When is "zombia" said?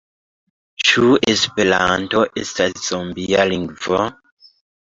2.89-3.47